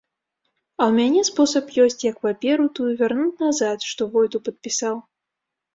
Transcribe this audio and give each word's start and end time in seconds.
А 0.81 0.83
ў 0.85 0.91
мяне 0.99 1.21
спосаб 1.29 1.65
ёсць, 1.85 1.97
як 2.09 2.17
паперу 2.25 2.65
тую 2.81 2.91
вярнуць 3.03 3.41
назад, 3.47 3.77
што 3.93 4.01
войту 4.19 4.37
падпісаў. 4.49 4.95